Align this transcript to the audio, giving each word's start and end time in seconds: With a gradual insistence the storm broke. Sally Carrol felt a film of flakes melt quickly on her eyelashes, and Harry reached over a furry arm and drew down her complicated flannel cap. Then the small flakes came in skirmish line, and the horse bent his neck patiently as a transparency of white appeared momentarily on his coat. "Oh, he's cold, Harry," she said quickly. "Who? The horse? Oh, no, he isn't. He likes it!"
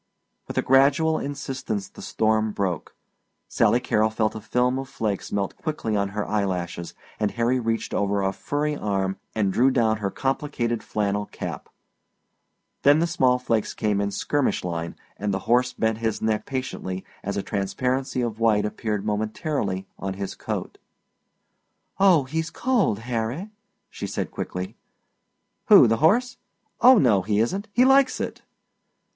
With 0.47 0.57
a 0.57 0.63
gradual 0.63 1.19
insistence 1.19 1.87
the 1.87 2.01
storm 2.01 2.53
broke. 2.53 2.95
Sally 3.47 3.79
Carrol 3.79 4.09
felt 4.09 4.33
a 4.33 4.41
film 4.41 4.79
of 4.79 4.89
flakes 4.89 5.31
melt 5.31 5.55
quickly 5.57 5.95
on 5.95 6.09
her 6.09 6.27
eyelashes, 6.27 6.95
and 7.19 7.29
Harry 7.29 7.59
reached 7.59 7.93
over 7.93 8.19
a 8.23 8.33
furry 8.33 8.75
arm 8.75 9.17
and 9.35 9.53
drew 9.53 9.69
down 9.69 9.97
her 9.97 10.09
complicated 10.09 10.81
flannel 10.81 11.27
cap. 11.27 11.69
Then 12.81 12.97
the 12.97 13.05
small 13.05 13.37
flakes 13.37 13.75
came 13.75 14.01
in 14.01 14.09
skirmish 14.09 14.63
line, 14.63 14.95
and 15.17 15.31
the 15.31 15.37
horse 15.45 15.71
bent 15.71 15.99
his 15.99 16.19
neck 16.19 16.47
patiently 16.47 17.05
as 17.21 17.37
a 17.37 17.43
transparency 17.43 18.21
of 18.21 18.39
white 18.39 18.65
appeared 18.65 19.05
momentarily 19.05 19.85
on 19.99 20.15
his 20.15 20.33
coat. 20.33 20.79
"Oh, 21.99 22.23
he's 22.23 22.49
cold, 22.49 22.97
Harry," 23.01 23.51
she 23.87 24.07
said 24.07 24.31
quickly. 24.31 24.75
"Who? 25.67 25.85
The 25.85 25.97
horse? 25.97 26.37
Oh, 26.81 26.97
no, 26.97 27.21
he 27.21 27.37
isn't. 27.39 27.67
He 27.71 27.85
likes 27.85 28.19
it!" 28.19 28.41